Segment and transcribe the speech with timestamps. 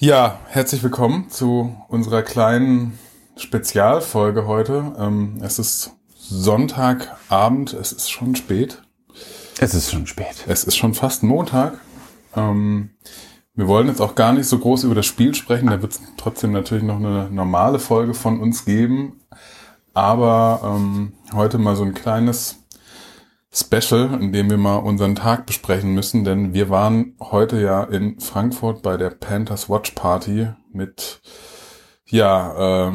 [0.00, 2.96] Ja, herzlich willkommen zu unserer kleinen
[3.36, 4.94] Spezialfolge heute.
[4.96, 8.80] Ähm, es ist Sonntagabend, es ist schon spät.
[9.58, 10.44] Es ist schon spät.
[10.46, 11.80] Es ist schon fast Montag.
[12.36, 12.90] Ähm,
[13.56, 16.00] wir wollen jetzt auch gar nicht so groß über das Spiel sprechen, da wird es
[16.16, 19.18] trotzdem natürlich noch eine normale Folge von uns geben.
[19.94, 22.62] Aber ähm, heute mal so ein kleines
[23.50, 28.20] Special, in dem wir mal unseren Tag besprechen müssen, denn wir waren heute ja in
[28.20, 31.20] Frankfurt bei der Panthers Watch Party mit
[32.06, 32.92] ja äh,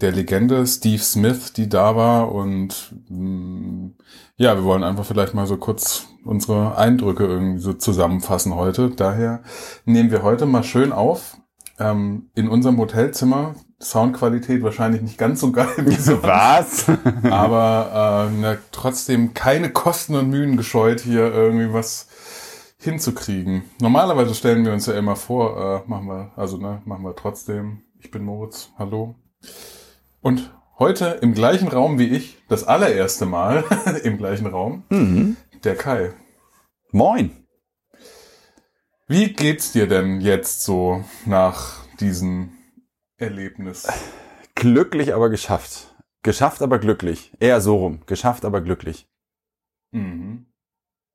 [0.00, 3.94] der Legende Steve Smith, die da war und mh, mm,
[4.36, 8.90] ja, wir wollen einfach vielleicht mal so kurz unsere Eindrücke irgendwie so zusammenfassen heute.
[8.90, 9.42] Daher
[9.84, 11.36] nehmen wir heute mal schön auf
[11.78, 16.86] ähm, in unserem Hotelzimmer Soundqualität wahrscheinlich nicht ganz so geil wie so was.
[17.30, 22.06] Aber äh, na, trotzdem keine Kosten und Mühen gescheut, hier irgendwie was
[22.78, 23.62] hinzukriegen.
[23.80, 27.82] Normalerweise stellen wir uns ja immer vor, äh, machen wir, also ne, machen wir trotzdem.
[27.98, 29.16] Ich bin Moritz, hallo.
[30.20, 33.64] Und heute im gleichen Raum wie ich, das allererste Mal
[34.04, 35.36] im gleichen Raum, mhm.
[35.64, 36.12] der Kai.
[36.90, 37.46] Moin.
[39.06, 42.59] Wie geht's dir denn jetzt so nach diesen
[43.20, 43.86] Erlebnis.
[44.54, 45.94] Glücklich, aber geschafft.
[46.22, 47.32] Geschafft, aber glücklich.
[47.40, 48.00] Eher so rum.
[48.06, 49.08] Geschafft, aber glücklich.
[49.92, 50.46] Mhm.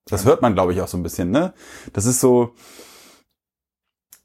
[0.07, 1.53] Das hört man, glaube ich, auch so ein bisschen, ne?
[1.93, 2.53] Das ist so.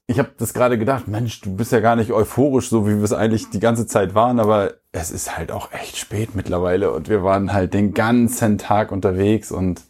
[0.07, 3.03] Ich habe das gerade gedacht, Mensch, du bist ja gar nicht euphorisch, so wie wir
[3.03, 7.07] es eigentlich die ganze Zeit waren, aber es ist halt auch echt spät mittlerweile und
[7.07, 9.85] wir waren halt den ganzen Tag unterwegs und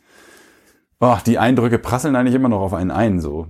[1.00, 3.48] oh, die Eindrücke prasseln eigentlich immer noch auf einen ein, so.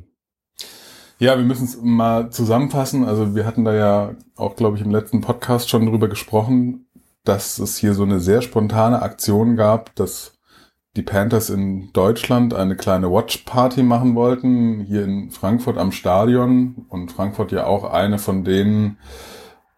[1.22, 3.06] Ja, wir müssen es mal zusammenfassen.
[3.06, 6.88] Also wir hatten da ja auch, glaube ich, im letzten Podcast schon drüber gesprochen,
[7.24, 10.40] dass es hier so eine sehr spontane Aktion gab, dass
[10.96, 16.88] die Panthers in Deutschland eine kleine Watch-Party machen wollten, hier in Frankfurt am Stadion.
[16.90, 18.98] Und Frankfurt ja auch eine von den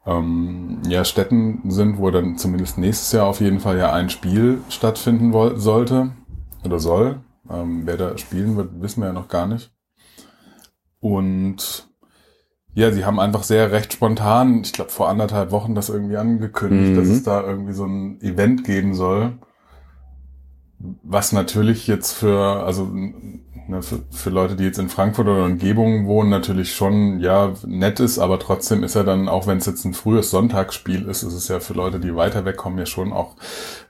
[0.06, 4.62] ähm, ja, Städten sind, wo dann zumindest nächstes Jahr auf jeden Fall ja ein Spiel
[4.70, 6.12] stattfinden sollte
[6.64, 7.20] oder soll.
[7.50, 9.73] Ähm, wer da spielen wird, wissen wir ja noch gar nicht.
[11.04, 11.90] Und
[12.76, 16.94] ja, sie haben einfach sehr recht spontan, ich glaube vor anderthalb Wochen das irgendwie angekündigt,
[16.94, 16.96] mhm.
[16.96, 19.34] dass es da irgendwie so ein Event geben soll.
[21.04, 26.08] Was natürlich jetzt für, also ne, für, für Leute, die jetzt in Frankfurt oder Umgebung
[26.08, 29.84] wohnen, natürlich schon ja nett ist, aber trotzdem ist er dann, auch wenn es jetzt
[29.84, 33.36] ein frühes Sonntagsspiel ist, ist es ja für Leute, die weiter wegkommen, ja schon auch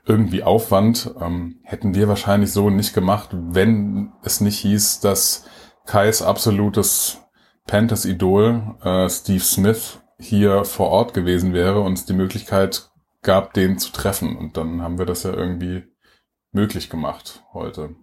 [0.04, 1.14] irgendwie Aufwand.
[1.20, 5.44] Ähm, hätten wir wahrscheinlich so nicht gemacht, wenn es nicht hieß, dass
[5.86, 7.20] Kais absolutes
[7.66, 12.90] Panthers-Idol äh, Steve Smith hier vor Ort gewesen wäre und es die Möglichkeit
[13.22, 14.36] gab, den zu treffen.
[14.36, 15.84] Und dann haben wir das ja irgendwie
[16.52, 17.96] möglich gemacht heute.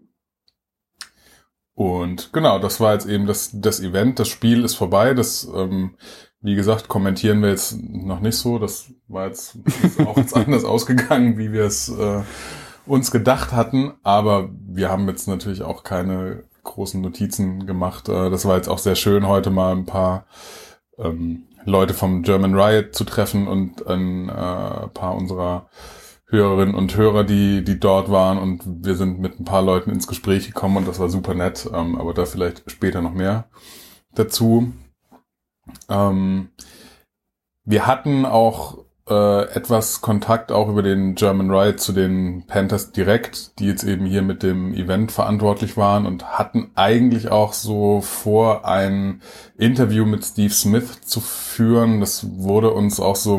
[1.74, 4.20] Und genau, das war jetzt eben das, das Event.
[4.20, 5.14] Das Spiel ist vorbei.
[5.14, 5.96] Das, ähm,
[6.41, 8.59] wie gesagt, kommentieren wir jetzt noch nicht so.
[8.59, 9.58] Das war jetzt
[10.06, 12.22] auch jetzt anders ausgegangen, wie wir es äh,
[12.86, 13.94] uns gedacht hatten.
[14.03, 18.09] Aber wir haben jetzt natürlich auch keine großen Notizen gemacht.
[18.09, 20.25] Äh, das war jetzt auch sehr schön, heute mal ein paar
[20.97, 25.69] ähm, Leute vom German Riot zu treffen und ein äh, paar unserer
[26.27, 30.07] Hörerinnen und Hörer, die, die dort waren und wir sind mit ein paar Leuten ins
[30.07, 33.49] Gespräch gekommen und das war super nett, ähm, aber da vielleicht später noch mehr
[34.16, 34.72] dazu.
[35.89, 36.49] Ähm,
[37.66, 43.59] wir hatten auch äh, etwas Kontakt auch über den German Riot zu den Panthers direkt,
[43.59, 48.66] die jetzt eben hier mit dem Event verantwortlich waren und hatten eigentlich auch so vor,
[48.66, 49.22] ein
[49.57, 51.99] Interview mit Steve Smith zu führen.
[51.99, 53.38] Das wurde uns auch so,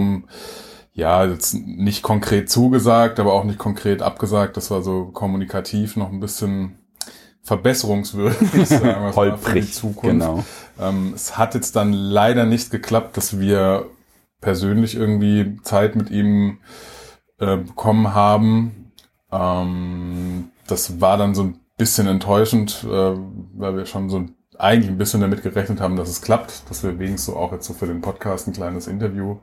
[0.93, 4.59] ja, jetzt nicht konkret zugesagt, aber auch nicht konkret abgesagt.
[4.59, 6.77] Das war so kommunikativ noch ein bisschen
[7.43, 10.03] verbesserungswürdig, sagen wir mal, für die Zukunft.
[10.03, 10.45] Genau.
[10.79, 13.87] Ähm, es hat jetzt dann leider nicht geklappt, dass wir
[14.43, 16.59] persönlich irgendwie Zeit mit ihm
[17.39, 18.93] äh, bekommen haben.
[19.31, 23.15] Ähm, das war dann so ein bisschen enttäuschend, äh,
[23.55, 24.27] weil wir schon so
[24.59, 27.67] eigentlich ein bisschen damit gerechnet haben, dass es klappt, dass wir wenigstens so auch jetzt
[27.67, 29.39] so für den Podcast ein kleines Interview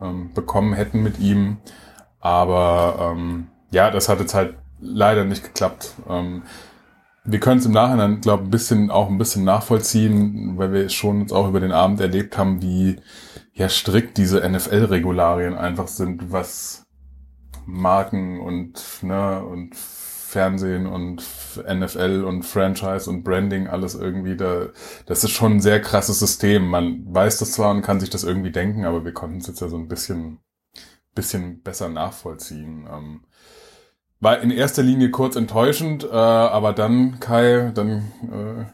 [0.00, 1.58] ähm, bekommen hätten mit ihm.
[2.20, 5.94] Aber ähm, ja, das hat jetzt halt leider nicht geklappt.
[6.08, 6.42] Ähm,
[7.24, 10.88] wir können es im Nachhinein, glaube ich, ein bisschen auch ein bisschen nachvollziehen, weil wir
[10.88, 12.96] schon jetzt auch über den Abend erlebt haben, wie
[13.58, 16.84] ja strikt diese NFL-Regularien einfach sind, was
[17.66, 21.22] Marken und ne und Fernsehen und
[21.56, 24.68] NFL und Franchise und Branding alles irgendwie da.
[25.06, 26.68] Das ist schon ein sehr krasses System.
[26.68, 29.60] Man weiß das zwar und kann sich das irgendwie denken, aber wir konnten es jetzt
[29.60, 30.38] ja so ein bisschen
[31.14, 32.86] bisschen besser nachvollziehen.
[32.90, 33.22] Ähm,
[34.20, 38.64] war in erster Linie kurz enttäuschend, äh, aber dann, Kai, dann äh,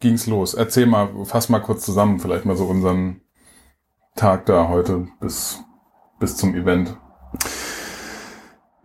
[0.00, 0.52] ging's los?
[0.52, 3.23] Erzähl mal, fass mal kurz zusammen, vielleicht mal so unseren
[4.16, 5.60] Tag da heute bis,
[6.20, 6.96] bis zum Event.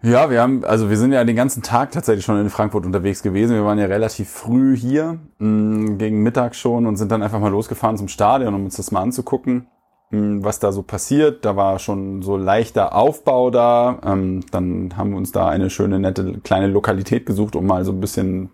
[0.02, 3.22] Ja, wir haben, also wir sind ja den ganzen Tag tatsächlich schon in Frankfurt unterwegs
[3.22, 3.56] gewesen.
[3.56, 7.40] Wir waren ja relativ früh hier, mh, mm, gegen Mittag schon und sind dann einfach
[7.40, 9.68] mal losgefahren zum Stadion, um uns das mal anzugucken,
[10.10, 11.46] mh, mm, was da so passiert.
[11.46, 14.00] Da war schon so leichter Aufbau da.
[14.04, 17.92] Ähm, dann haben wir uns da eine schöne, nette kleine Lokalität gesucht, um mal so
[17.92, 18.50] ein bisschen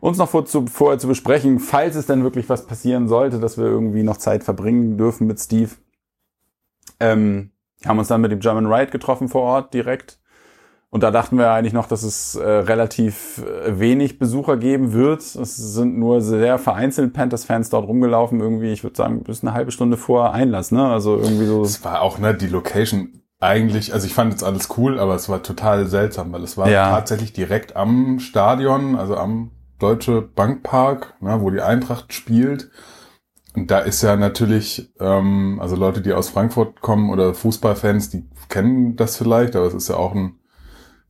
[0.00, 3.58] uns noch vor, zu, vorher zu besprechen, falls es denn wirklich was passieren sollte, dass
[3.58, 5.72] wir irgendwie noch Zeit verbringen dürfen mit Steve.
[7.00, 7.52] Ähm,
[7.86, 10.18] haben uns dann mit dem German Ride getroffen vor Ort direkt
[10.90, 15.20] und da dachten wir eigentlich noch, dass es äh, relativ äh, wenig Besucher geben wird.
[15.20, 19.70] Es sind nur sehr vereinzelt Panthers-Fans dort rumgelaufen, irgendwie, ich würde sagen, bis eine halbe
[19.70, 20.86] Stunde vor Einlass, ne?
[20.88, 21.62] Also irgendwie so.
[21.62, 25.28] Es war auch, ne, die Location eigentlich, also ich fand jetzt alles cool, aber es
[25.28, 26.90] war total seltsam, weil es war ja.
[26.90, 32.70] tatsächlich direkt am Stadion, also am Deutsche Bankpark, ne, wo die Eintracht spielt.
[33.58, 38.24] Und da ist ja natürlich, ähm, also Leute, die aus Frankfurt kommen oder Fußballfans, die
[38.48, 40.36] kennen das vielleicht, aber es ist ja auch ein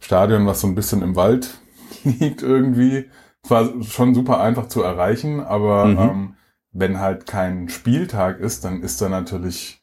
[0.01, 1.61] Stadion, was so ein bisschen im Wald
[2.05, 3.05] liegt irgendwie.
[3.45, 5.99] Es war schon super einfach zu erreichen, aber mhm.
[5.99, 6.35] ähm,
[6.73, 9.83] wenn halt kein Spieltag ist, dann ist da natürlich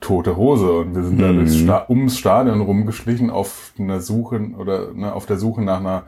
[0.00, 1.66] tote Hose und wir sind mhm.
[1.68, 6.04] da ums Stadion rumgeschlichen auf einer Suche oder ne, auf der Suche nach einer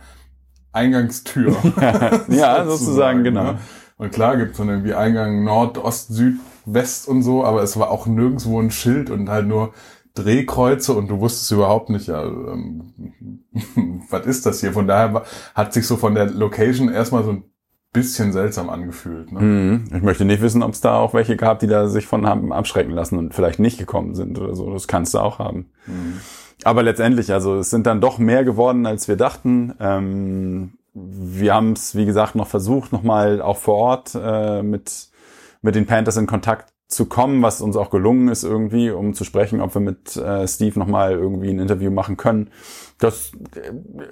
[0.73, 1.57] Eingangstür.
[2.29, 3.53] ja, sozusagen, genau.
[3.53, 3.59] Ne?
[3.99, 7.79] Und klar gibt es dann irgendwie Eingang Nord, Ost, Süd, West und so, aber es
[7.79, 9.73] war auch nirgendwo ein Schild und halt nur
[10.15, 12.93] Drehkreuze und du wusstest überhaupt nicht, ja, ähm,
[14.11, 14.73] was ist das hier?
[14.73, 17.45] Von daher hat sich so von der Location erstmal so ein
[17.93, 19.33] bisschen seltsam angefühlt.
[19.33, 19.41] Ne?
[19.41, 19.85] Mhm.
[19.95, 22.53] Ich möchte nicht wissen, ob es da auch welche gab, die da sich von haben
[22.53, 24.73] abschrecken lassen und vielleicht nicht gekommen sind oder so.
[24.73, 25.71] Das kannst du auch haben.
[25.87, 26.21] Mhm.
[26.65, 29.75] Aber letztendlich, also es sind dann doch mehr geworden, als wir dachten.
[29.81, 35.09] Ähm, wir haben es, wie gesagt, noch versucht, nochmal auch vor Ort äh, mit,
[35.61, 39.25] mit den Panthers in Kontakt zu kommen, was uns auch gelungen ist irgendwie, um zu
[39.25, 42.51] sprechen, ob wir mit äh, Steve nochmal irgendwie ein Interview machen können.
[42.99, 43.33] Das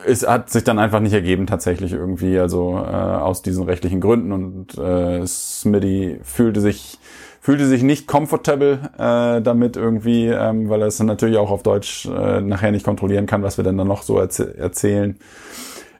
[0.04, 4.32] ist, hat sich dann einfach nicht ergeben tatsächlich irgendwie, also äh, aus diesen rechtlichen Gründen
[4.32, 6.98] und äh, Smitty fühlte sich
[7.40, 11.62] fühlte sich nicht comfortable äh, damit irgendwie, ähm, weil er es dann natürlich auch auf
[11.62, 15.18] Deutsch äh, nachher nicht kontrollieren kann, was wir denn dann noch so erzäh erzählen.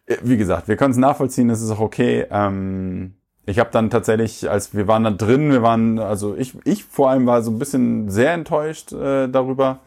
[0.07, 2.27] Äh, wie gesagt, wir können es nachvollziehen, es ist auch okay.
[2.31, 3.15] Ähm,
[3.47, 7.11] ich habe dann tatsächlich, als wir waren da drin, wir waren, also ich, ich vor
[7.11, 9.81] allem war so ein bisschen sehr enttäuscht äh, darüber,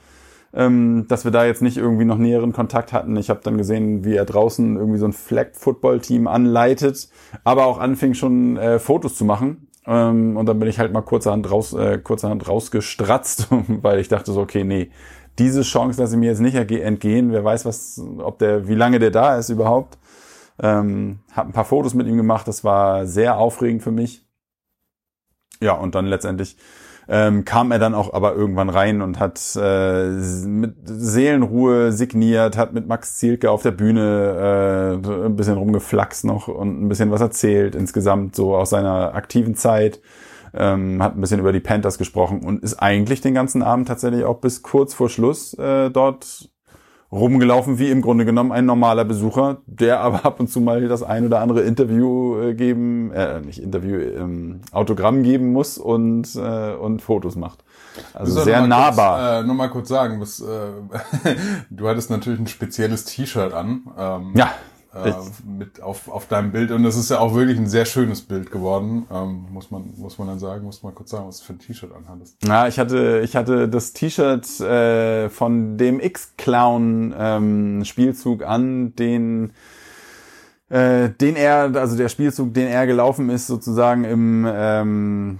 [0.53, 3.17] ähm, dass wir da jetzt nicht irgendwie noch näheren Kontakt hatten.
[3.17, 7.09] Ich habe dann gesehen, wie er draußen irgendwie so ein Flag-Football-Team anleitet,
[7.43, 9.67] aber auch anfing schon äh, Fotos zu machen.
[9.87, 14.31] Ähm, und dann bin ich halt mal kurzerhand, raus, äh, kurzerhand rausgestratzt, weil ich dachte
[14.31, 14.91] so, okay, nee,
[15.39, 17.31] diese Chance lasse ich mir jetzt nicht entgehen.
[17.31, 19.97] Wer weiß, was, ob der, wie lange der da ist überhaupt.
[20.59, 24.25] Ähm, habe ein paar Fotos mit ihm gemacht, das war sehr aufregend für mich.
[25.59, 26.57] Ja, und dann letztendlich
[27.09, 32.73] ähm, kam er dann auch aber irgendwann rein und hat äh, mit Seelenruhe signiert, hat
[32.73, 37.21] mit Max Zielke auf der Bühne äh, ein bisschen rumgeflaxt noch und ein bisschen was
[37.21, 40.01] erzählt insgesamt so aus seiner aktiven Zeit.
[40.53, 44.23] Ähm, hat ein bisschen über die Panthers gesprochen und ist eigentlich den ganzen Abend tatsächlich
[44.23, 46.49] auch bis kurz vor Schluss äh, dort
[47.11, 51.03] rumgelaufen wie im Grunde genommen ein normaler Besucher, der aber ab und zu mal das
[51.03, 56.73] ein oder andere Interview äh, geben, äh, nicht Interview, ähm, Autogramm geben muss und, äh,
[56.73, 57.63] und Fotos macht.
[58.13, 59.17] Also sehr noch nahbar.
[59.17, 61.35] Kurz, äh, nur mal kurz sagen, was, äh,
[61.69, 63.81] du hattest natürlich ein spezielles T-Shirt an.
[63.97, 64.51] Ähm, ja
[65.05, 65.13] äh,
[65.45, 66.71] mit auf, auf deinem Bild.
[66.71, 70.17] Und das ist ja auch wirklich ein sehr schönes Bild geworden, ähm, muss man muss
[70.17, 70.63] man dann sagen.
[70.63, 72.37] Muss mal kurz sagen, was du für ein T-Shirt anhattest.
[72.45, 79.51] Ja, ich hatte ich hatte das T-Shirt äh, von dem X-Clown ähm, Spielzug an, den
[80.69, 85.39] äh, den er, also der Spielzug, den er gelaufen ist, sozusagen im ähm,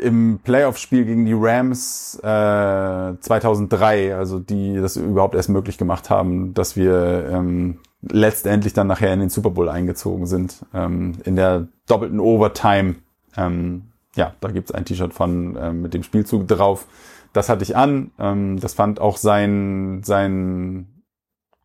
[0.00, 6.54] im Playoff-Spiel gegen die Rams äh, 2003, also die das überhaupt erst möglich gemacht haben,
[6.54, 7.78] dass wir ähm,
[8.10, 12.96] letztendlich dann nachher in den Super Bowl eingezogen sind, ähm, in der doppelten Overtime.
[13.36, 16.86] Ähm, ja, da gibt's ein T-Shirt von ähm, mit dem Spielzug drauf.
[17.32, 18.12] Das hatte ich an.
[18.18, 20.86] Ähm, das fand auch sein sein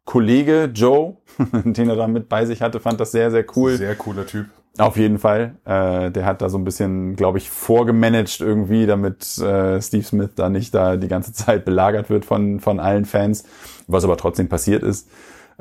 [0.05, 1.17] Kollege Joe,
[1.63, 3.77] den er da mit bei sich hatte, fand das sehr sehr cool.
[3.77, 4.47] Sehr cooler Typ.
[4.79, 5.55] Auf jeden Fall.
[5.65, 10.29] Äh, der hat da so ein bisschen, glaube ich, vorgemanagt irgendwie, damit äh, Steve Smith
[10.35, 13.43] da nicht da die ganze Zeit belagert wird von, von allen Fans,
[13.87, 15.09] was aber trotzdem passiert ist.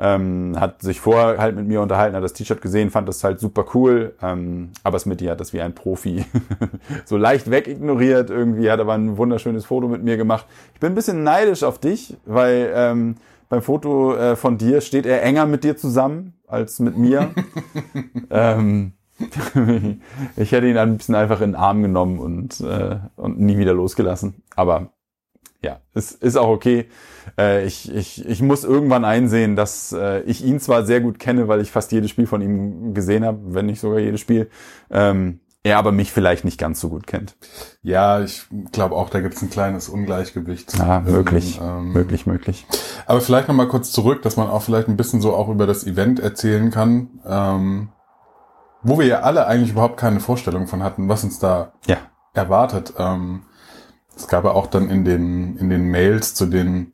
[0.01, 3.39] Ähm, hat sich vorher halt mit mir unterhalten, hat das T-Shirt gesehen, fand das halt
[3.39, 4.13] super cool.
[4.21, 6.25] Ähm, aber Smitty hat das wie ein Profi
[7.05, 10.45] so leicht wegignoriert irgendwie, hat aber ein wunderschönes Foto mit mir gemacht.
[10.73, 13.15] Ich bin ein bisschen neidisch auf dich, weil ähm,
[13.49, 17.31] beim Foto äh, von dir steht er enger mit dir zusammen als mit mir.
[18.29, 18.93] ähm,
[20.37, 23.73] ich hätte ihn ein bisschen einfach in den Arm genommen und, äh, und nie wieder
[23.73, 24.43] losgelassen.
[24.55, 24.93] Aber
[25.61, 26.87] ja, es ist auch okay.
[27.37, 31.47] Äh, ich, ich, ich muss irgendwann einsehen, dass äh, ich ihn zwar sehr gut kenne,
[31.47, 34.49] weil ich fast jedes Spiel von ihm gesehen habe, wenn nicht sogar jedes Spiel,
[34.89, 37.35] ähm, er aber mich vielleicht nicht ganz so gut kennt.
[37.81, 40.77] Ja, ich glaube auch, da gibt es ein kleines Ungleichgewicht.
[40.77, 42.65] Ja, möglich, ähm, möglich, möglich.
[43.05, 45.85] Aber vielleicht nochmal kurz zurück, dass man auch vielleicht ein bisschen so auch über das
[45.85, 47.89] Event erzählen kann, ähm,
[48.83, 51.97] wo wir ja alle eigentlich überhaupt keine Vorstellung von hatten, was uns da ja.
[52.33, 52.93] erwartet.
[52.97, 53.41] Ähm,
[54.19, 56.93] es gab ja auch dann in den, in den Mails zu den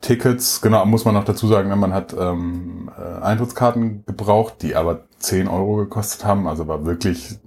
[0.00, 4.76] Tickets, genau, muss man noch dazu sagen, ne, man hat ähm, äh, Eintrittskarten gebraucht, die
[4.76, 7.38] aber 10 Euro gekostet haben, also war wirklich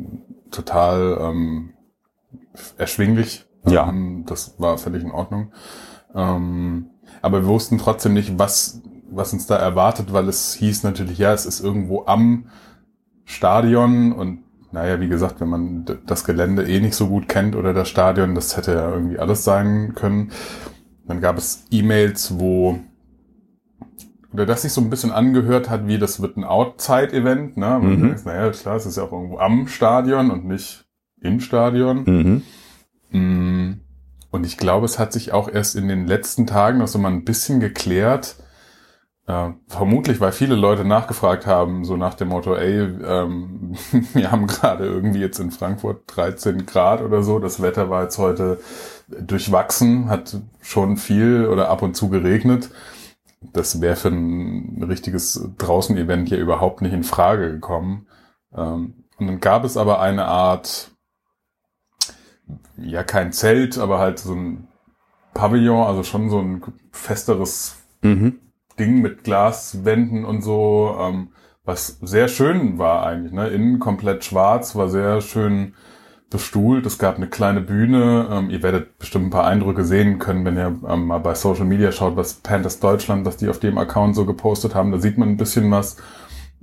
[0.51, 1.73] total ähm,
[2.77, 3.45] erschwinglich.
[3.65, 3.89] Ja.
[3.89, 5.51] Ähm, das war völlig in Ordnung.
[6.13, 6.89] Ähm,
[7.21, 11.33] aber wir wussten trotzdem nicht, was, was uns da erwartet, weil es hieß natürlich, ja,
[11.33, 12.49] es ist irgendwo am
[13.25, 14.43] Stadion und
[14.73, 18.33] naja, wie gesagt, wenn man das Gelände eh nicht so gut kennt oder das Stadion,
[18.35, 20.31] das hätte ja irgendwie alles sein können.
[21.07, 22.79] Dann gab es E-Mails, wo
[24.33, 27.79] oder das sich so ein bisschen angehört hat, wie das wird ein Outside-Event, ne?
[27.79, 28.01] Mhm.
[28.01, 30.85] denkt, naja, klar, es ist ja auch irgendwo am Stadion und nicht
[31.21, 32.03] im Stadion.
[32.05, 32.41] Mhm.
[33.11, 33.79] Mm,
[34.31, 37.11] Und ich glaube, es hat sich auch erst in den letzten Tagen noch so mal
[37.11, 38.37] ein bisschen geklärt.
[39.25, 43.75] Äh, vermutlich, weil viele Leute nachgefragt haben, so nach dem Motto, ey, ähm,
[44.13, 47.39] wir haben gerade irgendwie jetzt in Frankfurt 13 Grad oder so.
[47.39, 48.59] Das Wetter war jetzt heute
[49.07, 52.69] durchwachsen, hat schon viel oder ab und zu geregnet.
[53.53, 58.07] Das wäre für ein richtiges Draußen-Event hier überhaupt nicht in Frage gekommen.
[58.53, 60.91] Ähm, und dann gab es aber eine Art,
[62.77, 64.67] ja, kein Zelt, aber halt so ein
[65.33, 66.61] Pavillon, also schon so ein
[66.91, 68.39] festeres Mhm.
[68.79, 71.29] Ding mit Glaswänden und so, ähm,
[71.65, 73.31] was sehr schön war eigentlich.
[73.31, 73.47] Ne?
[73.47, 75.73] Innen komplett schwarz, war sehr schön
[76.29, 76.85] bestuhlt.
[76.85, 78.27] Es gab eine kleine Bühne.
[78.29, 81.65] Ähm, ihr werdet bestimmt ein paar Eindrücke sehen können, wenn ihr ähm, mal bei Social
[81.65, 84.91] Media schaut, was Panthers Deutschland, was die auf dem Account so gepostet haben.
[84.91, 85.97] Da sieht man ein bisschen was.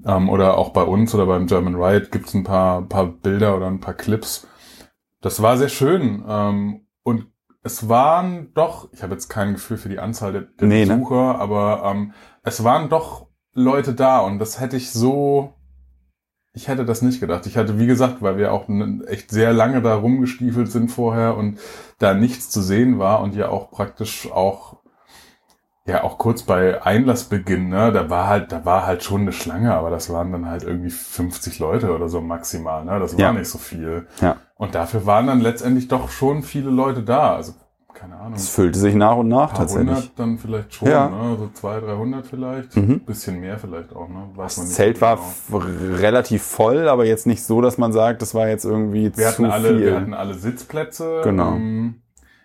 [0.05, 3.69] Ähm, oder auch bei uns oder beim German Riot gibt's ein paar, paar Bilder oder
[3.69, 4.47] ein paar Clips.
[5.23, 6.25] Das war sehr schön.
[6.29, 6.87] Ähm,
[7.63, 10.95] es waren doch, ich habe jetzt kein Gefühl für die Anzahl der, der Nee, ne?
[10.95, 12.13] Besucher, aber ähm,
[12.43, 15.55] es waren doch Leute da und das hätte ich so,
[16.53, 17.47] ich hätte das nicht gedacht.
[17.47, 18.69] Ich hatte, wie gesagt, weil wir auch
[19.07, 21.59] echt sehr lange da rumgestiefelt sind vorher und
[21.99, 24.80] da nichts zu sehen war und ja auch praktisch auch
[25.87, 29.75] ja auch kurz bei Einlassbeginn, ne, da war halt, da war halt schon eine Schlange,
[29.75, 33.33] aber das waren dann halt irgendwie 50 Leute oder so maximal, ne, das war Ja.
[33.33, 34.07] nicht so viel.
[34.21, 34.37] Ja.
[34.57, 37.53] Und dafür waren dann letztendlich doch schon viele Leute da, also
[37.95, 38.35] keine Ahnung.
[38.35, 39.89] Es füllte sich nach und nach Ein paar tatsächlich.
[39.97, 41.09] hundert dann vielleicht schon, Ja.
[41.11, 41.37] ne?
[41.39, 42.77] so 200, 300 vielleicht.
[42.77, 43.01] Mhm.
[43.01, 44.29] Bisschen mehr vielleicht auch, ne?
[44.37, 45.19] Weiß man Das Zelt war
[45.51, 45.65] genau.
[45.97, 49.27] relativ voll, aber jetzt nicht so, dass man sagt, das war jetzt irgendwie wir zu
[49.29, 49.81] hatten alle, viel.
[49.87, 51.21] wir hatten alle Sitzplätze.
[51.25, 51.53] Genau.
[51.53, 52.03] Ähm,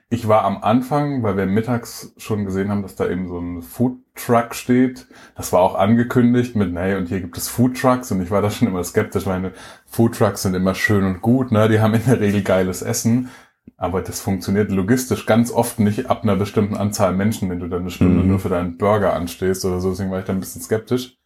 [0.09, 3.61] Ich war am Anfang, weil wir mittags schon gesehen haben, dass da eben so ein
[3.63, 5.07] Foodtruck steht.
[5.35, 8.51] Das war auch angekündigt mit, nee, und hier gibt es Foodtrucks und ich war da
[8.51, 9.53] schon immer skeptisch, weil
[9.87, 11.67] Foodtrucks sind immer schön und gut, ne?
[11.69, 13.29] Die haben in der Regel geiles Essen.
[13.77, 17.81] Aber das funktioniert logistisch ganz oft nicht ab einer bestimmten Anzahl Menschen, wenn du dann
[17.81, 18.27] eine Stunde Mhm.
[18.29, 19.89] nur für deinen Burger anstehst oder so.
[19.89, 21.17] Deswegen war ich da ein bisschen skeptisch.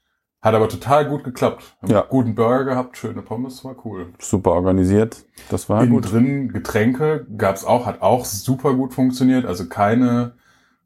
[0.42, 1.78] Hat aber total gut geklappt.
[1.86, 2.06] Ja.
[2.08, 4.14] Guten Burger gehabt, schöne Pommes, war cool.
[4.20, 5.26] Super organisiert.
[5.50, 6.12] Das war Innen gut.
[6.12, 9.46] drin Getränke gab's auch, hat auch super gut funktioniert.
[9.46, 10.36] Also keine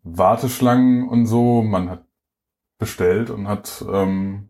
[0.03, 1.61] Warteschlangen und so.
[1.61, 2.03] Man hat
[2.79, 4.49] bestellt und hat ähm,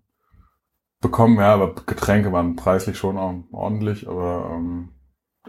[1.01, 4.89] bekommen, ja, aber Getränke waren preislich schon auch ordentlich, aber ähm,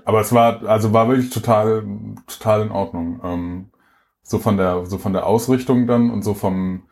[0.04, 1.84] aber es war also war wirklich total
[2.26, 3.20] total in Ordnung.
[3.22, 3.70] Ähm,
[4.22, 6.82] so von der so von der Ausrichtung dann und so vom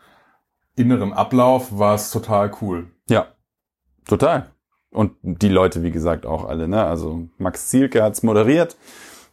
[0.76, 2.90] inneren Ablauf war es total cool.
[3.08, 3.26] Ja,
[4.06, 4.50] total.
[4.90, 6.68] Und die Leute, wie gesagt, auch alle.
[6.68, 6.84] Ne?
[6.84, 8.76] Also Max Zielke hat's moderiert.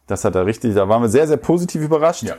[0.06, 2.22] Das hat er richtig, da waren wir sehr, sehr positiv überrascht.
[2.22, 2.36] Ja,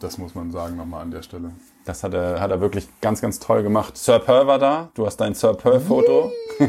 [0.00, 1.52] das muss man sagen nochmal an der Stelle.
[1.84, 3.96] Das hat er, hat er wirklich ganz, ganz toll gemacht.
[3.96, 4.90] Sir Pearl war da.
[4.94, 6.32] Du hast dein Sir Pearl-Foto.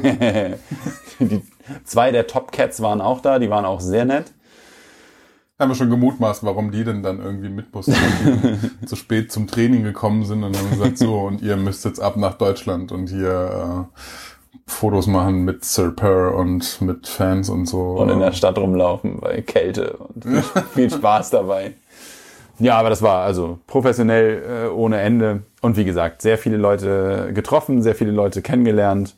[1.20, 1.42] die
[1.86, 3.40] zwei der Top Cats waren auch da.
[3.40, 4.34] Die waren auch sehr nett.
[5.64, 7.96] Haben wir schon gemutmaßt, warum die denn dann irgendwie mit mussten,
[8.86, 12.02] zu spät zum Training gekommen sind und dann haben gesagt, so, und ihr müsst jetzt
[12.02, 14.00] ab nach Deutschland und hier äh,
[14.68, 17.80] Fotos machen mit Sir Per und mit Fans und so.
[17.94, 20.44] Und in der Stadt rumlaufen bei Kälte und viel,
[20.74, 21.76] viel Spaß dabei.
[22.60, 25.44] Ja, aber das war also professionell äh, ohne Ende.
[25.62, 29.16] Und wie gesagt, sehr viele Leute getroffen, sehr viele Leute kennengelernt.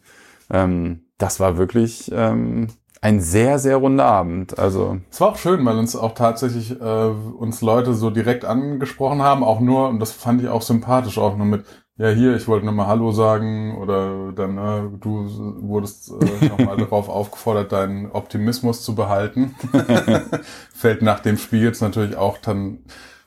[0.51, 2.67] Ähm, das war wirklich ähm,
[3.05, 4.57] ein sehr, sehr runder Abend.
[4.57, 9.21] Also Es war auch schön, weil uns auch tatsächlich äh, uns Leute so direkt angesprochen
[9.21, 11.65] haben, auch nur, und das fand ich auch sympathisch, auch nur mit,
[11.97, 15.29] ja hier, ich wollte nochmal Hallo sagen oder dann, äh, du
[15.62, 19.53] wurdest äh, nochmal darauf aufgefordert, deinen Optimismus zu behalten.
[20.74, 22.79] Fällt nach dem Spiel jetzt natürlich auch dann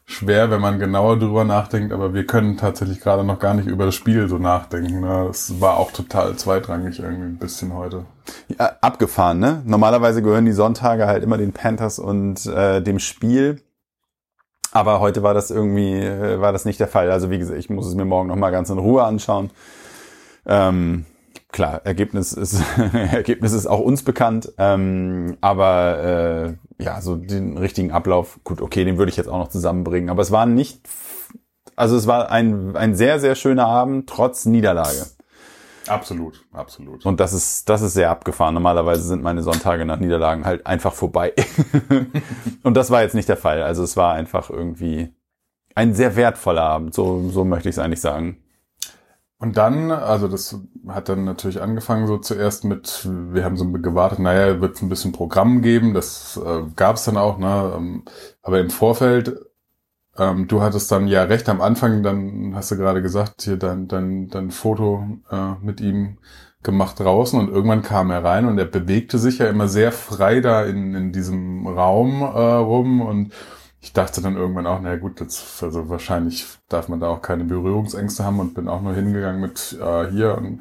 [0.09, 3.85] schwer, wenn man genauer drüber nachdenkt, aber wir können tatsächlich gerade noch gar nicht über
[3.85, 5.01] das Spiel so nachdenken.
[5.01, 5.27] Ne?
[5.29, 8.07] Das war auch total zweitrangig irgendwie ein bisschen heute.
[8.59, 9.63] Ja, abgefahren, ne?
[9.67, 13.63] Normalerweise gehören die Sonntage halt immer den Panthers und äh, dem Spiel.
[14.73, 17.11] Aber heute war das irgendwie, äh, war das nicht der Fall.
[17.11, 19.51] Also wie gesagt, ich muss es mir morgen nochmal ganz in Ruhe anschauen.
[20.47, 21.05] Ähm,
[21.51, 22.63] klar, Ergebnis ist,
[22.93, 24.53] Ergebnis ist auch uns bekannt.
[24.59, 29.39] Ähm, aber äh, ja, so den richtigen Ablauf, gut, okay, den würde ich jetzt auch
[29.39, 30.11] noch zusammenbringen.
[30.11, 30.89] Aber es war nicht,
[31.77, 35.07] also es war ein, ein sehr, sehr schöner Abend, trotz Niederlage.
[35.89, 37.07] Absolut, absolut.
[37.07, 38.55] Und das ist, das ist sehr abgefahren.
[38.55, 41.33] Normalerweise sind meine Sonntage nach Niederlagen halt einfach vorbei.
[42.63, 43.63] und das war jetzt nicht der Fall.
[43.63, 45.15] Also es war einfach irgendwie
[45.75, 46.95] ein sehr wertvoller Abend.
[46.95, 48.39] So, so möchte ich es eigentlich sagen.
[49.41, 54.19] Und dann, also das hat dann natürlich angefangen so zuerst mit, wir haben so gewartet,
[54.19, 57.73] naja, wird es ein bisschen Programm geben, das äh, gab es dann auch, ne?
[57.77, 58.05] Ähm,
[58.43, 59.39] aber im Vorfeld,
[60.19, 63.87] ähm, du hattest dann ja recht am Anfang, dann hast du gerade gesagt, hier dein,
[63.87, 66.19] dein, dein Foto äh, mit ihm
[66.65, 70.41] gemacht draußen und irgendwann kam er rein und er bewegte sich ja immer sehr frei
[70.41, 73.33] da in, in diesem Raum äh, rum und
[73.81, 77.45] ich dachte dann irgendwann auch, naja gut, jetzt, also wahrscheinlich darf man da auch keine
[77.45, 80.61] Berührungsängste haben und bin auch nur hingegangen mit äh, hier und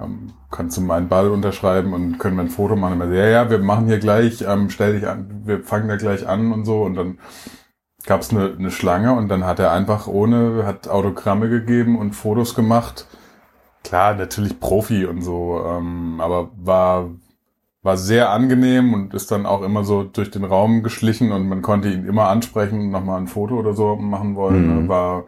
[0.00, 3.00] ähm, kannst du meinen Ball unterschreiben und können wir ein Foto machen.
[3.00, 6.26] Und ja, ja, wir machen hier gleich, ähm, stell dich an, wir fangen da gleich
[6.26, 7.18] an und so und dann
[8.04, 12.14] gab es eine, eine Schlange und dann hat er einfach ohne, hat Autogramme gegeben und
[12.14, 13.06] Fotos gemacht.
[13.84, 17.10] Klar, natürlich Profi und so, ähm, aber war
[17.84, 21.60] war sehr angenehm und ist dann auch immer so durch den Raum geschlichen und man
[21.60, 24.84] konnte ihn immer ansprechen und nochmal ein Foto oder so machen wollen.
[24.84, 24.88] Mhm.
[24.88, 25.24] War,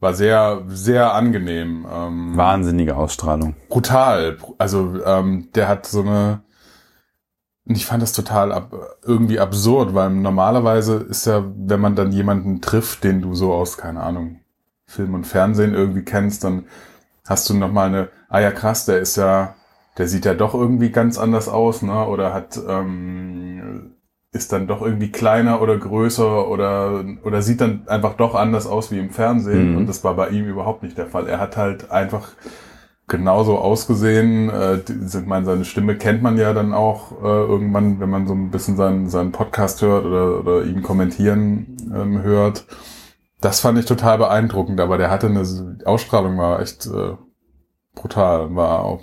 [0.00, 1.86] war sehr, sehr angenehm.
[1.92, 3.56] Ähm, Wahnsinnige Ausstrahlung.
[3.68, 4.38] Brutal.
[4.56, 6.40] Also ähm, der hat so eine,
[7.66, 8.72] ich fand das total ab,
[9.04, 13.76] irgendwie absurd, weil normalerweise ist ja, wenn man dann jemanden trifft, den du so aus,
[13.76, 14.40] keine Ahnung,
[14.86, 16.64] Film und Fernsehen irgendwie kennst, dann
[17.26, 19.56] hast du nochmal eine, ah ja krass, der ist ja
[19.98, 22.06] der sieht ja doch irgendwie ganz anders aus, ne?
[22.06, 23.92] Oder hat ähm,
[24.32, 28.90] ist dann doch irgendwie kleiner oder größer oder oder sieht dann einfach doch anders aus
[28.90, 29.72] wie im Fernsehen.
[29.72, 29.76] Mhm.
[29.78, 31.28] Und das war bei ihm überhaupt nicht der Fall.
[31.28, 32.32] Er hat halt einfach
[33.08, 34.48] genauso ausgesehen.
[34.48, 38.34] Äh, ich meine, seine Stimme kennt man ja dann auch äh, irgendwann, wenn man so
[38.34, 42.64] ein bisschen seinen, seinen Podcast hört oder, oder ihn kommentieren ähm, hört.
[43.42, 45.42] Das fand ich total beeindruckend, aber der hatte eine
[45.84, 47.16] Ausstrahlung, war echt äh,
[47.94, 49.02] brutal, war auch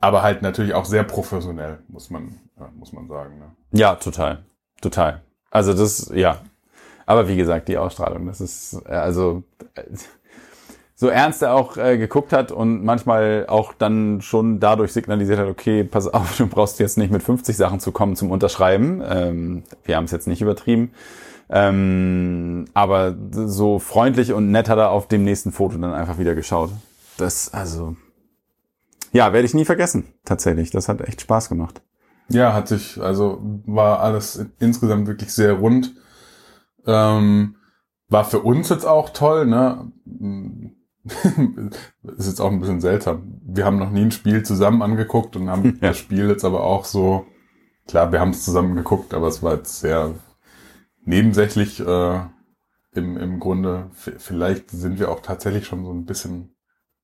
[0.00, 2.40] aber halt natürlich auch sehr professionell, muss man,
[2.74, 3.38] muss man sagen.
[3.38, 3.44] Ne?
[3.72, 4.38] Ja, total.
[4.80, 5.20] Total.
[5.50, 6.38] Also das, ja.
[7.06, 9.42] Aber wie gesagt, die Ausstrahlung, das ist, äh, also
[10.94, 15.48] so ernst er auch äh, geguckt hat und manchmal auch dann schon dadurch signalisiert hat,
[15.48, 19.02] okay, pass auf, du brauchst jetzt nicht mit 50 Sachen zu kommen zum Unterschreiben.
[19.06, 20.92] Ähm, wir haben es jetzt nicht übertrieben.
[21.48, 26.34] Ähm, aber so freundlich und nett hat er auf dem nächsten Foto dann einfach wieder
[26.34, 26.70] geschaut.
[27.16, 27.96] Das, also,
[29.12, 30.70] ja, werde ich nie vergessen, tatsächlich.
[30.70, 31.82] Das hat echt Spaß gemacht.
[32.28, 35.94] Ja, hat sich, also war alles insgesamt wirklich sehr rund.
[36.86, 37.56] Ähm,
[38.08, 39.90] war für uns jetzt auch toll, ne?
[42.16, 43.40] ist jetzt auch ein bisschen seltsam.
[43.44, 45.88] Wir haben noch nie ein Spiel zusammen angeguckt und haben ja.
[45.88, 47.26] das Spiel jetzt aber auch so,
[47.88, 50.14] klar, wir haben es zusammen geguckt, aber es war jetzt sehr
[51.04, 52.20] nebensächlich äh,
[52.92, 53.90] im, im Grunde.
[53.92, 56.54] Vielleicht sind wir auch tatsächlich schon so ein bisschen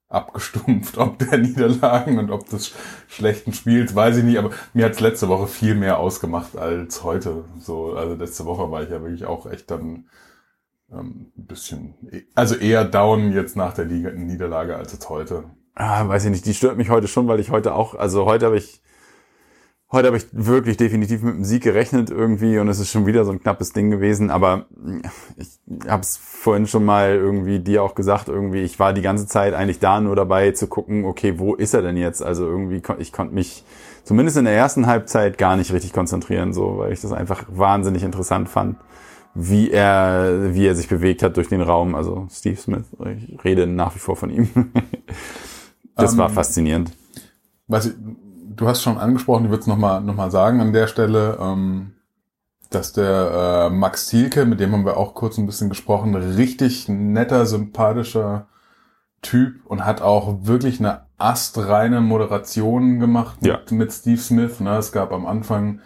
[0.09, 2.73] abgestumpft, ob der Niederlagen und ob des
[3.09, 7.45] schlechten Spiels, weiß ich nicht, aber mir hat's letzte Woche viel mehr ausgemacht als heute.
[7.59, 10.09] So, also letzte Woche war ich ja wirklich auch echt dann
[10.93, 11.95] ähm, ein bisschen,
[12.35, 15.45] also eher down jetzt nach der Liga Niederlage als jetzt heute.
[15.75, 18.47] Ah, weiß ich nicht, die stört mich heute schon, weil ich heute auch, also heute
[18.47, 18.83] habe ich
[19.93, 23.25] Heute habe ich wirklich definitiv mit dem Sieg gerechnet irgendwie und es ist schon wieder
[23.25, 24.31] so ein knappes Ding gewesen.
[24.31, 24.67] Aber
[25.37, 29.29] ich habe es vorhin schon mal irgendwie dir auch gesagt, irgendwie, ich war die ganze
[29.29, 32.21] Zeit eigentlich da nur dabei zu gucken, okay, wo ist er denn jetzt?
[32.21, 33.65] Also irgendwie, ich konnte mich
[34.03, 38.03] zumindest in der ersten Halbzeit gar nicht richtig konzentrieren, so, weil ich das einfach wahnsinnig
[38.03, 38.79] interessant fand,
[39.35, 41.95] wie er, wie er sich bewegt hat durch den Raum.
[41.95, 42.87] Also Steve Smith,
[43.19, 44.49] ich rede nach wie vor von ihm.
[45.95, 46.91] das war ähm, faszinierend.
[47.69, 47.95] Was ich,
[48.57, 51.93] du hast schon angesprochen, ich würde es nochmal noch mal sagen an der Stelle, ähm,
[52.71, 56.89] dass der äh, Max Thielke, mit dem haben wir auch kurz ein bisschen gesprochen, richtig
[56.89, 58.49] netter, sympathischer
[59.23, 63.61] Typ und hat auch wirklich eine astreine Moderation gemacht ja.
[63.71, 64.61] mit, Steve Smith.
[64.61, 64.77] Ne?
[64.77, 65.81] Es gab am Anfang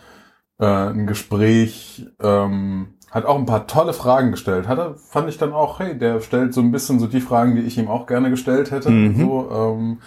[0.59, 4.69] äh, ein Gespräch, ähm, hat auch ein paar tolle Fragen gestellt.
[4.69, 7.57] Hat er, fand ich dann auch, hey, der stellt so ein bisschen so die Fragen,
[7.57, 8.91] die ich ihm auch gerne gestellt hätte.
[8.91, 9.21] Mhm.
[9.21, 9.99] So, ähm,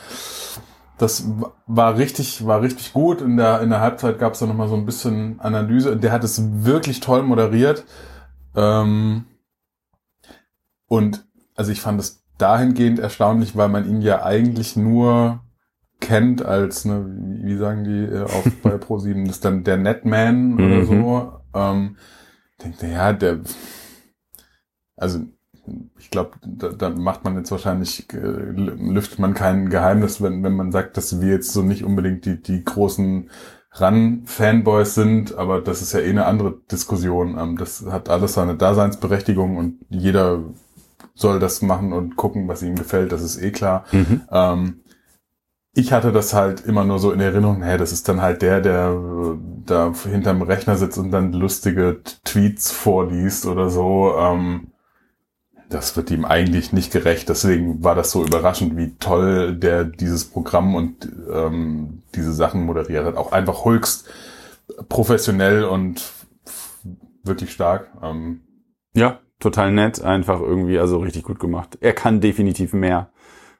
[1.04, 1.26] das
[1.68, 3.22] war richtig, war richtig gut.
[3.22, 5.98] In der, in der Halbzeit gab es dann nochmal so ein bisschen Analyse.
[5.98, 7.84] Der hat es wirklich toll moderiert.
[8.56, 9.26] Ähm,
[10.88, 15.42] und also ich fand es dahingehend erstaunlich, weil man ihn ja eigentlich nur
[16.00, 17.06] kennt als, ne,
[17.44, 20.86] wie sagen die äh, auf bei Pro7, das ist dann der Netman oder mhm.
[20.86, 21.34] so.
[21.54, 21.98] Ähm,
[22.63, 23.42] denkt, ja, der,
[24.96, 25.20] also
[25.97, 30.56] ich glaube, da, da macht man jetzt wahrscheinlich, äh, lüftet man kein Geheimnis, wenn, wenn
[30.56, 33.30] man sagt, dass wir jetzt so nicht unbedingt die, die großen
[33.80, 37.38] Run-Fanboys sind, aber das ist ja eh eine andere Diskussion.
[37.38, 40.43] Ähm, das hat alles seine Daseinsberechtigung und jeder
[41.15, 43.86] soll das machen und gucken, was ihm gefällt, das ist eh klar.
[43.91, 44.21] Mhm.
[44.32, 44.80] Ähm,
[45.76, 48.62] ich hatte das halt immer nur so in Erinnerung, hey, das ist dann halt der,
[48.62, 54.13] der äh, da hinterm Rechner sitzt und dann lustige Tweets vorliest oder so.
[54.17, 54.67] Ähm,
[55.74, 57.30] das wird ihm eigentlich nicht gerecht.
[57.30, 63.06] Deswegen war das so überraschend, wie toll der dieses Programm und ähm, diese Sachen moderiert
[63.06, 63.18] hat.
[63.18, 64.10] Auch einfach höchst
[64.90, 66.04] professionell und
[67.24, 67.92] wirklich stark.
[68.02, 68.42] Ähm,
[68.94, 71.78] ja, total nett, einfach irgendwie, also richtig gut gemacht.
[71.82, 73.10] Er kann definitiv mehr.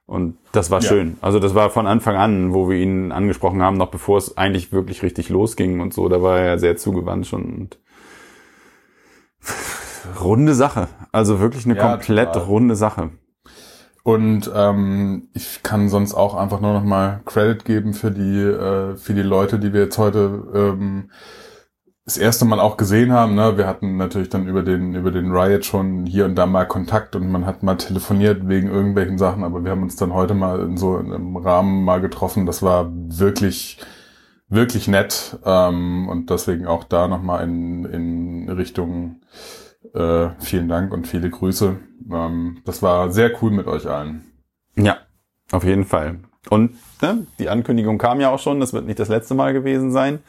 [0.06, 0.90] Und das war ja.
[0.90, 1.18] schön.
[1.22, 4.72] Also das war von Anfang an, wo wir ihn angesprochen haben, noch bevor es eigentlich
[4.72, 6.10] wirklich richtig losging und so.
[6.10, 7.44] Da war er sehr zugewandt schon.
[7.44, 7.80] Und
[10.22, 10.88] runde Sache.
[11.12, 12.48] Also wirklich eine ja, komplett total.
[12.48, 13.12] runde Sache.
[14.04, 18.98] Und ähm, ich kann sonst auch einfach nur noch mal Credit geben für die äh,
[18.98, 21.10] für die Leute, die wir jetzt heute ähm,
[22.06, 23.36] das erste Mal auch gesehen haben.
[23.36, 23.58] Ne?
[23.58, 27.16] Wir hatten natürlich dann über den, über den Riot schon hier und da mal Kontakt
[27.16, 30.60] und man hat mal telefoniert wegen irgendwelchen Sachen, aber wir haben uns dann heute mal
[30.60, 32.46] in so einem Rahmen mal getroffen.
[32.46, 33.80] Das war wirklich,
[34.50, 35.40] wirklich nett.
[35.46, 39.22] Ähm, und deswegen auch da nochmal in, in Richtung
[39.94, 41.78] äh, vielen Dank und viele Grüße.
[42.12, 44.24] Ähm, das war sehr cool mit euch allen.
[44.76, 44.98] Ja,
[45.52, 46.20] auf jeden Fall.
[46.50, 49.92] Und ne, die Ankündigung kam ja auch schon, das wird nicht das letzte Mal gewesen
[49.92, 50.20] sein.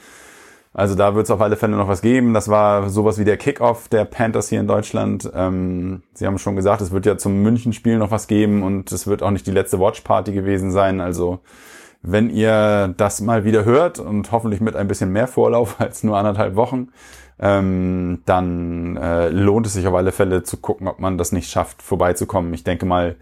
[0.72, 2.34] Also da wird es auf alle Fälle noch was geben.
[2.34, 5.30] Das war sowas wie der Kickoff der Panthers hier in Deutschland.
[5.32, 9.06] Ähm, Sie haben schon gesagt, es wird ja zum Münchenspiel noch was geben und es
[9.06, 11.00] wird auch nicht die letzte Watchparty gewesen sein.
[11.00, 11.38] Also
[12.02, 16.18] wenn ihr das mal wieder hört und hoffentlich mit ein bisschen mehr Vorlauf als nur
[16.18, 16.88] anderthalb Wochen,
[17.38, 21.50] ähm, dann äh, lohnt es sich auf alle Fälle zu gucken, ob man das nicht
[21.50, 22.54] schafft, vorbeizukommen.
[22.54, 23.16] Ich denke mal,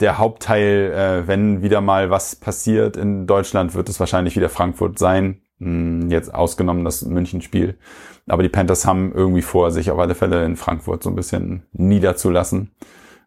[0.00, 4.98] der Hauptteil, äh, wenn wieder mal was passiert in Deutschland, wird es wahrscheinlich wieder Frankfurt
[4.98, 5.40] sein.
[5.58, 7.78] Hm, jetzt ausgenommen das München-Spiel.
[8.28, 11.62] Aber die Panthers haben irgendwie vor, sich auf alle Fälle in Frankfurt so ein bisschen
[11.72, 12.72] niederzulassen.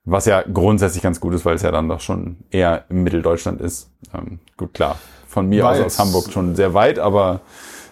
[0.06, 3.62] Was ja grundsätzlich ganz gut ist, weil es ja dann doch schon eher im Mitteldeutschland
[3.62, 3.92] ist.
[4.14, 4.98] Ähm, gut, klar.
[5.28, 5.80] Von mir Weiß.
[5.80, 7.42] aus aus Hamburg schon sehr weit, aber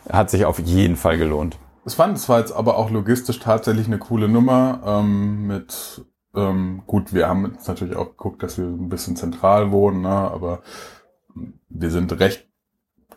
[0.10, 1.58] hat sich auf jeden Fall gelohnt.
[1.88, 6.84] Es fand, es war jetzt aber auch logistisch tatsächlich eine coole Nummer ähm, mit ähm,
[6.86, 10.60] gut, wir haben jetzt natürlich auch geguckt, dass wir ein bisschen zentral wohnen, ne, aber
[11.70, 12.46] wir sind recht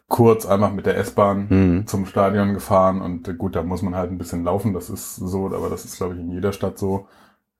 [0.06, 1.86] kurz einfach mit der S-Bahn mhm.
[1.88, 5.16] zum Stadion gefahren und äh, gut, da muss man halt ein bisschen laufen, das ist
[5.16, 7.08] so, aber das ist glaube ich in jeder Stadt so.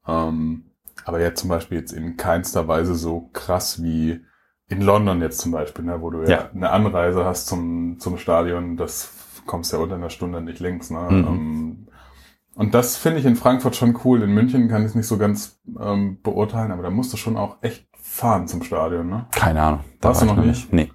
[0.06, 0.66] Ähm,
[1.04, 4.20] aber jetzt zum Beispiel jetzt in keinster Weise so krass wie
[4.68, 8.16] in London jetzt zum Beispiel, ne, wo du ja, ja eine Anreise hast zum, zum
[8.16, 10.90] Stadion, das kommst ja unter einer Stunde nicht links.
[10.90, 11.06] Ne?
[11.10, 11.26] Mhm.
[11.26, 11.86] Ähm,
[12.54, 14.22] und das finde ich in Frankfurt schon cool.
[14.22, 17.36] In München kann ich es nicht so ganz ähm, beurteilen, aber da musst du schon
[17.36, 19.26] auch echt fahren zum Stadion, ne?
[19.30, 19.80] Keine Ahnung.
[20.00, 20.72] Warst du noch nicht?
[20.72, 20.92] Nee.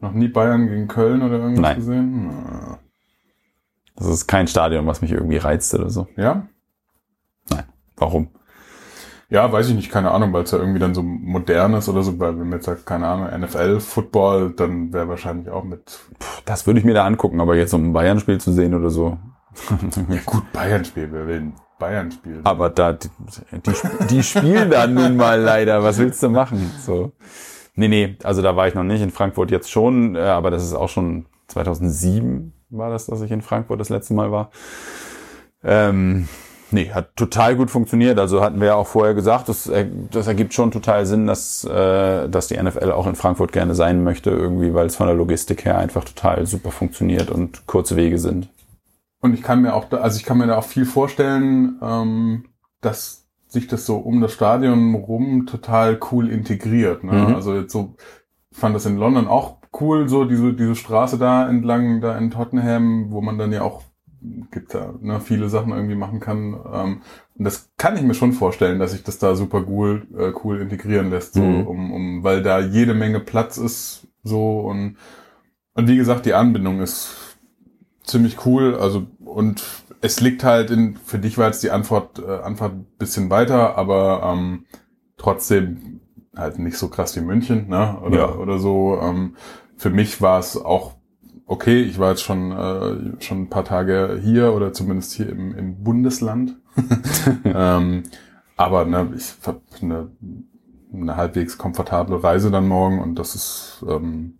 [0.00, 1.76] Noch nie Bayern gegen Köln oder irgendwas Nein.
[1.76, 2.26] gesehen?
[2.26, 2.78] Na.
[3.94, 6.06] Das ist kein Stadion, was mich irgendwie reizt oder so.
[6.16, 6.46] Ja?
[7.48, 7.64] Nein.
[7.96, 8.28] Warum?
[9.28, 12.02] Ja, weiß ich nicht, keine Ahnung, weil es ja irgendwie dann so modern ist oder
[12.02, 15.98] so, weil wenn man jetzt sagt, keine Ahnung, NFL, Football, dann wäre wahrscheinlich auch mit.
[16.18, 18.90] Puh, das würde ich mir da angucken, aber jetzt um ein Bayern-Spiel zu sehen oder
[18.90, 19.18] so.
[20.08, 22.40] ja gut, Bayern-Spiel, wer will ein Bayern-Spiel?
[22.44, 23.08] Aber da, die,
[23.52, 26.70] die, die spielen da nun mal leider, was willst du machen?
[26.80, 27.12] So.
[27.74, 29.02] Nee, nee, also da war ich noch nicht.
[29.02, 33.30] In Frankfurt jetzt schon, äh, aber das ist auch schon 2007 war das, dass ich
[33.30, 34.50] in Frankfurt das letzte Mal war.
[35.62, 36.28] Ähm,
[36.70, 38.18] nee, hat total gut funktioniert.
[38.18, 39.70] Also hatten wir ja auch vorher gesagt, das,
[40.10, 44.04] das ergibt schon total Sinn, dass, äh, dass die NFL auch in Frankfurt gerne sein
[44.04, 48.18] möchte, irgendwie, weil es von der Logistik her einfach total super funktioniert und kurze Wege
[48.18, 48.48] sind.
[49.20, 52.44] Und ich kann mir auch, da, also ich kann mir da auch viel vorstellen, ähm,
[52.80, 57.04] dass sich das so um das Stadion rum total cool integriert.
[57.04, 57.12] Ne?
[57.12, 57.34] Mhm.
[57.34, 57.94] Also jetzt so
[58.52, 63.10] fand das in London auch cool, so diese, diese Straße da entlang, da in Tottenham,
[63.10, 63.82] wo man dann ja auch
[64.50, 66.58] gibt da ne, viele Sachen irgendwie machen kann.
[66.72, 67.02] Ähm,
[67.36, 70.60] und das kann ich mir schon vorstellen, dass sich das da super cool, äh, cool
[70.60, 71.66] integrieren lässt, so mhm.
[71.66, 74.96] um, um, weil da jede Menge Platz ist, so und
[75.74, 77.36] und wie gesagt, die Anbindung ist
[78.02, 78.74] ziemlich cool.
[78.74, 79.62] Also und
[80.00, 83.76] es liegt halt in, für dich war jetzt die Antwort, äh, Antwort ein bisschen weiter,
[83.76, 84.64] aber ähm,
[85.16, 86.00] trotzdem
[86.34, 87.98] halt nicht so krass wie München, ne?
[88.02, 88.34] Oder, ja.
[88.34, 88.98] oder so.
[89.00, 89.36] Ähm,
[89.76, 90.95] für mich war es auch
[91.46, 91.82] okay.
[91.82, 95.82] Ich war jetzt schon, äh, schon ein paar Tage hier oder zumindest hier im, im
[95.82, 96.56] Bundesland.
[97.44, 98.04] ähm,
[98.56, 100.10] aber ne, ich habe eine,
[100.92, 104.38] eine halbwegs komfortable Reise dann morgen und das ist ähm,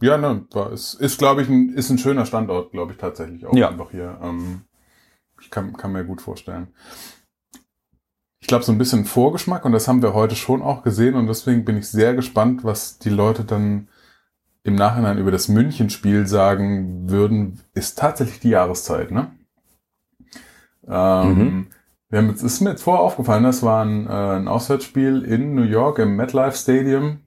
[0.00, 3.46] ja, ne, war, ist, ist glaube ich, ein, ist ein schöner Standort, glaube ich, tatsächlich
[3.46, 3.68] auch ja.
[3.68, 4.18] einfach hier.
[4.22, 4.62] Ähm,
[5.40, 6.68] ich kann, kann mir gut vorstellen.
[8.40, 11.26] Ich glaube, so ein bisschen Vorgeschmack und das haben wir heute schon auch gesehen und
[11.26, 13.88] deswegen bin ich sehr gespannt, was die Leute dann
[14.62, 19.32] im Nachhinein über das Münchenspiel sagen würden, ist tatsächlich die Jahreszeit, ne?
[20.86, 21.66] Ähm, mhm.
[22.08, 25.54] wir haben jetzt, ist mir jetzt vorher aufgefallen, das war ein, äh, ein Auswärtsspiel in
[25.54, 27.20] New York im MetLife Stadium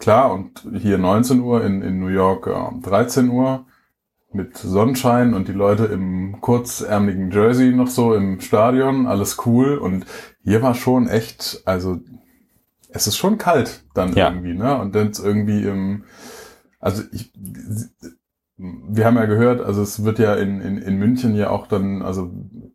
[0.00, 3.66] Klar, und hier 19 Uhr, in, in New York äh, 13 Uhr
[4.32, 9.76] mit Sonnenschein und die Leute im kurzärmeligen Jersey noch so im Stadion, alles cool.
[9.76, 10.06] Und
[10.42, 11.98] hier war schon echt, also
[12.92, 14.28] es ist schon kalt dann ja.
[14.28, 14.78] irgendwie, ne?
[14.78, 16.04] Und dann irgendwie im,
[16.78, 17.32] also ich,
[18.62, 22.02] wir haben ja gehört, also es wird ja in, in, in München ja auch dann,
[22.02, 22.30] also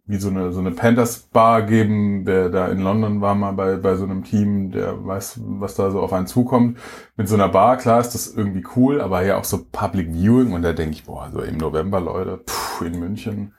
[0.08, 3.76] wie so eine, so eine Panthers Bar geben, der da in London war mal bei,
[3.76, 6.80] bei so einem Team, der weiß, was da so auf einen zukommt.
[7.18, 10.54] Mit so einer Bar, klar ist das irgendwie cool, aber ja auch so Public Viewing
[10.54, 13.54] und da denke ich, boah, so im November, Leute, puh, in München,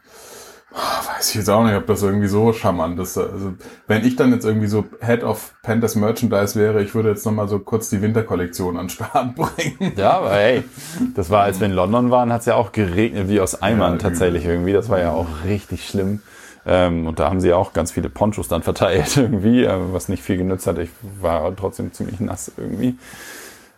[0.76, 3.16] Weiß ich jetzt auch nicht, ob das irgendwie so charmant ist.
[3.16, 3.54] Also,
[3.86, 7.48] wenn ich dann jetzt irgendwie so Head of Panthers Merchandise wäre, ich würde jetzt nochmal
[7.48, 9.94] so kurz die Winterkollektion an Start bringen.
[9.96, 10.64] Ja, aber hey,
[11.14, 13.94] das war, als wir in London waren, hat es ja auch geregnet wie aus Eimern
[13.94, 14.74] ja, tatsächlich irgendwie.
[14.74, 16.20] Das war ja auch richtig schlimm.
[16.66, 20.22] Ähm, und da haben sie auch ganz viele Ponchos dann verteilt irgendwie, äh, was nicht
[20.22, 20.76] viel genützt hat.
[20.78, 22.98] Ich war trotzdem ziemlich nass irgendwie.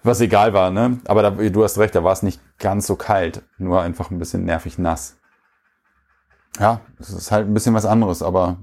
[0.03, 0.99] Was egal war, ne?
[1.07, 4.19] Aber da, du hast recht, da war es nicht ganz so kalt, nur einfach ein
[4.19, 5.18] bisschen nervig nass.
[6.59, 8.59] Ja, das ist halt ein bisschen was anderes, aber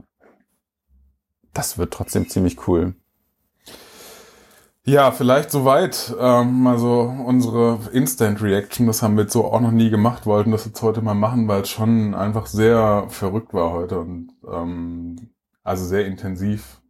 [1.54, 2.96] das wird trotzdem ziemlich cool.
[4.88, 6.16] Ja, vielleicht soweit.
[6.20, 10.52] Ähm, also unsere Instant Reaction, das haben wir jetzt so auch noch nie gemacht, wollten
[10.52, 15.32] das jetzt heute mal machen, weil es schon einfach sehr verrückt war heute und ähm,
[15.64, 16.82] also sehr intensiv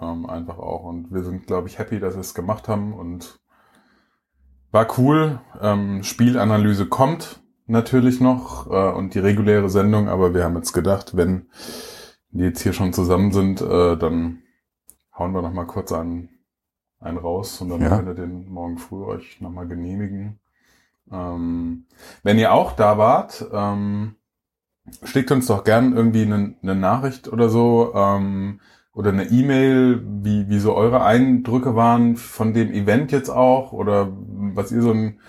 [0.00, 0.84] ähm, einfach auch.
[0.84, 3.38] Und wir sind, glaube ich, happy, dass wir es gemacht haben und
[4.70, 5.40] war cool.
[5.60, 11.16] Ähm, Spielanalyse kommt natürlich noch äh, und die reguläre Sendung, aber wir haben jetzt gedacht,
[11.16, 11.46] wenn
[12.30, 14.42] die jetzt hier schon zusammen sind, äh, dann
[15.16, 16.28] hauen wir noch mal kurz einen,
[17.00, 17.88] einen raus und dann ja.
[17.88, 20.38] könnt ihr den morgen früh euch noch mal genehmigen.
[21.10, 21.86] Ähm,
[22.22, 24.16] wenn ihr auch da wart, ähm,
[25.04, 28.60] schickt uns doch gern irgendwie eine, eine Nachricht oder so ähm,
[28.92, 34.12] oder eine E-Mail, wie, wie so eure Eindrücke waren von dem Event jetzt auch oder
[34.18, 35.20] was ihr so ein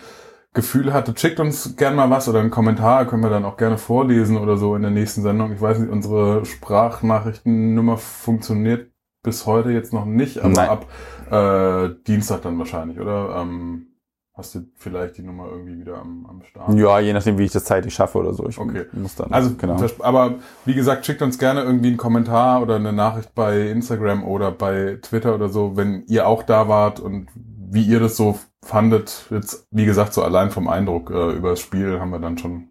[0.58, 3.78] Gefühl hattet, schickt uns gerne mal was oder einen Kommentar, können wir dann auch gerne
[3.78, 5.54] vorlesen oder so in der nächsten Sendung.
[5.54, 8.91] Ich weiß nicht, unsere Sprachnachrichtennummer funktioniert
[9.24, 10.70] bis heute jetzt noch nicht, aber Nein.
[10.70, 10.86] ab
[11.32, 13.38] äh, Dienstag dann wahrscheinlich, oder?
[13.39, 13.88] Ähm,
[14.34, 16.74] hast du vielleicht die Nummer irgendwie wieder am, am Start?
[16.74, 18.48] Ja, je nachdem, wie ich das zeitlich schaffe oder so.
[18.48, 18.86] Ich okay.
[18.93, 19.32] muss dann.
[19.32, 19.78] Also, genau.
[20.00, 24.52] aber wie gesagt, schickt uns gerne irgendwie einen Kommentar oder eine Nachricht bei Instagram oder
[24.52, 27.28] bei Twitter oder so, wenn ihr auch da wart und
[27.69, 31.60] wie ihr das so fandet, jetzt, wie gesagt, so allein vom Eindruck äh, über das
[31.60, 32.69] Spiel haben wir dann schon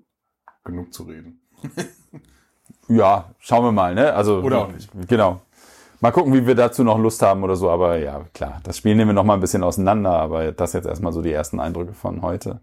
[0.64, 1.40] genug zu reden.
[2.88, 4.14] ja, schauen wir mal, ne?
[4.14, 4.90] Also, oder auch nicht.
[5.06, 5.40] Genau.
[6.00, 8.94] Mal gucken, wie wir dazu noch Lust haben oder so, aber ja, klar, das Spiel
[8.94, 11.92] nehmen wir noch mal ein bisschen auseinander, aber das jetzt erstmal so die ersten Eindrücke
[11.92, 12.60] von heute.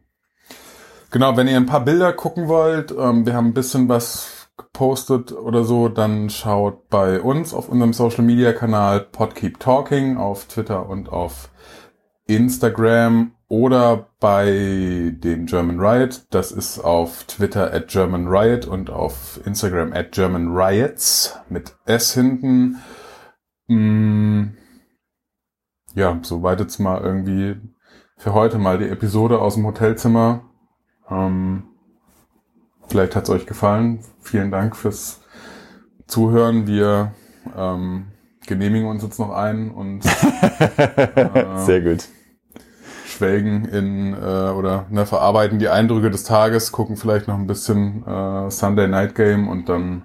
[1.12, 5.32] Genau, wenn ihr ein paar Bilder gucken wollt, ähm, wir haben ein bisschen was gepostet
[5.32, 10.88] oder so, dann schaut bei uns auf unserem Social Media Kanal Podkeep Talking auf Twitter
[10.88, 11.50] und auf
[12.36, 16.26] Instagram oder bei den German Riot.
[16.32, 22.14] Das ist auf Twitter at German Riot und auf Instagram at German Riots mit S
[22.14, 22.78] hinten.
[23.68, 24.56] Mm,
[25.94, 27.58] ja, soweit jetzt mal irgendwie
[28.18, 30.42] für heute mal die Episode aus dem Hotelzimmer.
[31.10, 31.64] Ähm,
[32.88, 34.00] vielleicht hat's euch gefallen.
[34.20, 35.22] Vielen Dank fürs
[36.08, 36.66] Zuhören.
[36.66, 37.14] Wir
[37.56, 38.08] ähm,
[38.48, 40.06] genehmigen uns jetzt noch ein und
[40.76, 42.08] äh, sehr gut.
[43.14, 48.06] Schwelgen in äh, oder ne, verarbeiten die Eindrücke des Tages, gucken vielleicht noch ein bisschen
[48.06, 50.04] äh, Sunday Night Game und dann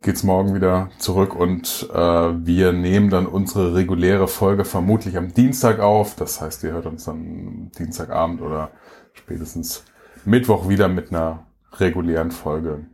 [0.00, 5.78] geht's morgen wieder zurück und äh, wir nehmen dann unsere reguläre Folge vermutlich am Dienstag
[5.78, 6.16] auf.
[6.16, 8.70] Das heißt, ihr hört uns dann Dienstagabend oder
[9.12, 9.84] spätestens
[10.24, 12.86] Mittwoch wieder mit einer regulären Folge.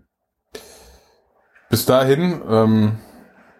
[1.70, 2.92] Bis dahin, ähm,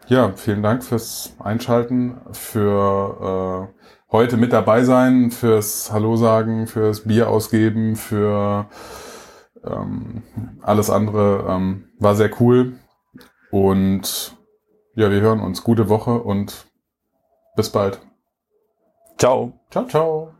[0.09, 3.79] ja, vielen Dank fürs Einschalten, für äh,
[4.11, 8.67] heute mit dabei sein, fürs Hallo sagen, fürs Bier ausgeben, für
[9.65, 10.23] Ähm,
[10.63, 12.79] alles andere ähm, war sehr cool.
[13.51, 14.37] Und
[14.95, 15.65] ja, wir hören uns.
[15.65, 16.67] Gute Woche und
[17.57, 18.01] bis bald.
[19.17, 19.53] Ciao.
[19.71, 20.38] Ciao, ciao.